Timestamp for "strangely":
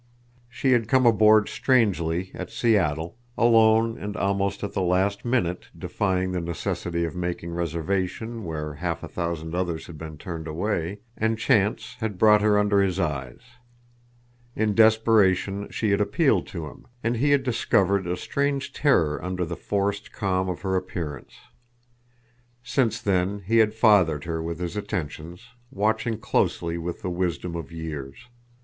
1.47-2.31